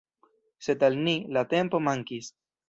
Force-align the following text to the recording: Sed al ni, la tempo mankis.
Sed 0.67 0.85
al 0.87 0.97
ni, 1.09 1.13
la 1.37 1.45
tempo 1.53 1.83
mankis. 1.89 2.33